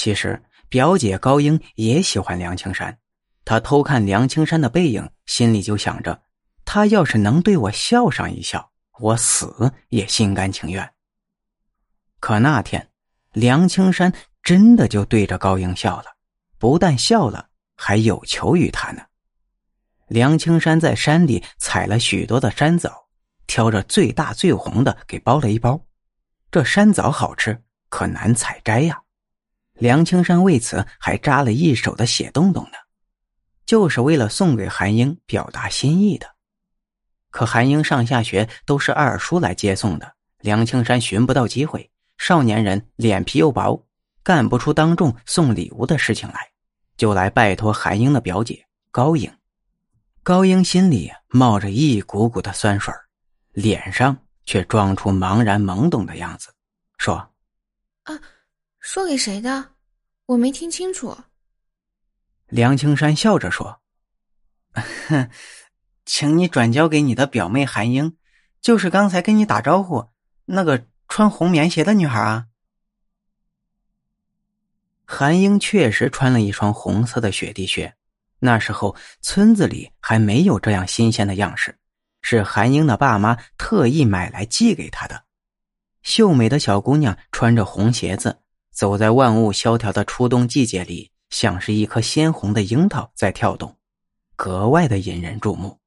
[0.00, 2.98] 其实表姐高英也喜欢梁青山，
[3.44, 6.22] 她偷看梁青山的背影，心里就想着，
[6.64, 10.90] 他要是能对我笑上一笑，我死也心甘情愿。
[12.18, 12.88] 可那天，
[13.32, 14.10] 梁青山
[14.42, 16.06] 真的就对着高英笑了，
[16.56, 19.02] 不但笑了，还有求于他呢。
[20.08, 23.06] 梁青山在山里采了许多的山枣，
[23.46, 25.78] 挑着最大最红的给包了一包。
[26.50, 29.02] 这山枣好吃，可难采摘呀。
[29.80, 32.76] 梁青山为此还扎了一手的血洞洞呢，
[33.64, 36.26] 就是为了送给韩英表达心意的。
[37.30, 41.90] 可韩英上下学都是二叔来接送的，梁青山寻不到机会。
[42.18, 43.86] 少年人脸皮又薄，
[44.22, 46.50] 干不出当众送礼物的事情来，
[46.98, 49.32] 就来拜托韩英的表姐高英。
[50.22, 52.92] 高英心里冒着一股股的酸水
[53.52, 56.52] 脸上却装出茫然懵懂的样子，
[56.98, 57.16] 说
[58.04, 58.20] ：“啊，
[58.80, 59.70] 说给谁的？
[60.26, 61.16] 我没听清楚。”
[62.48, 63.80] 梁青山笑着说
[65.08, 65.30] ：“哼，
[66.04, 68.16] 请你转交给你的表妹韩英，
[68.60, 70.08] 就是刚才跟你打招呼
[70.46, 72.46] 那个。”穿红棉鞋的女孩啊，
[75.04, 77.96] 韩英确实穿了一双红色的雪地靴。
[78.38, 81.76] 那时候村子里还没有这样新鲜的样式，
[82.22, 85.24] 是韩英的爸妈特意买来寄给她的。
[86.02, 88.40] 秀美的小姑娘穿着红鞋子，
[88.72, 93.76] 走在万物萧条的初冬季节里，像是一颗鲜红的樱桃在跳动，
[94.36, 95.78] 格外的引人注目。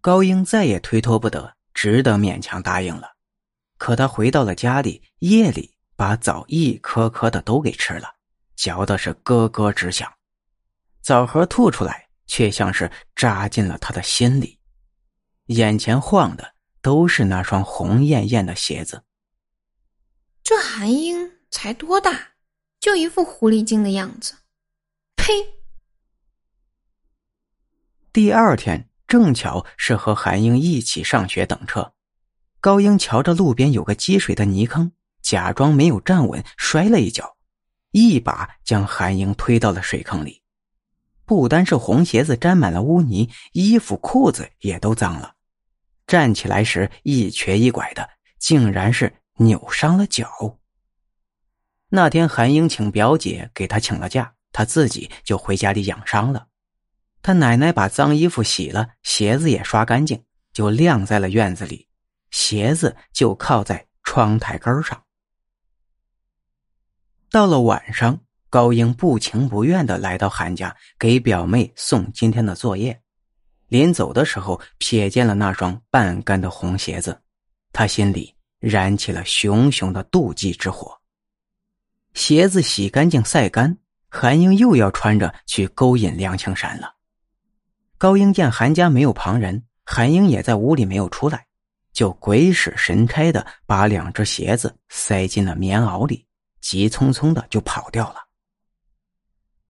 [0.00, 3.12] 高英再也推脱不得，只得勉强答应了。
[3.76, 8.14] 可他回到了家里，夜里把枣一颗颗的都给吃了，
[8.56, 10.10] 嚼的是咯咯直响。
[11.02, 14.58] 枣核吐出来，却像是扎进了他的心里。
[15.46, 19.02] 眼前晃的都是那双红艳艳的鞋子。
[20.48, 22.28] 这韩英才多大，
[22.80, 24.32] 就一副狐狸精的样子，
[25.14, 25.34] 呸！
[28.14, 31.92] 第二天正巧是和韩英一起上学等车。
[32.62, 37.36] 高英瞧着路边有个积水的泥坑，假装没有站稳，摔了一跤，
[37.90, 40.42] 一把将韩英推到了水坑里。
[41.26, 45.34] 不单是红鞋子沾满了污泥，衣服裤子也都脏了。
[46.06, 48.08] 站起来时一瘸一拐的，
[48.38, 50.58] 竟然是扭伤了脚。
[51.88, 56.46] 那天韩英请表姐给他请了假，他自己就回家里养伤了。
[57.22, 61.88] 他奶奶把脏衣服洗了，鞋子也刷干净，就晾在了院子里。
[62.30, 65.02] 鞋子就靠在窗台根上。
[67.30, 73.02] 到了晚上，高英不情不愿的来到韩家，给表妹送今天的作业。
[73.68, 77.20] 临走的时候，瞥见了那双半干的红鞋子，
[77.72, 80.98] 他心里燃起了熊熊的妒忌之火。
[82.14, 86.94] 鞋子洗干净晒干，韩英又要穿着去勾引梁青山了。
[87.96, 91.46] 高英见韩家没有旁人，韩英也在屋里没有出来。
[91.92, 96.24] 就鬼使神差的把两只鞋子塞进了棉袄里，
[96.60, 98.27] 急匆匆的就跑掉了。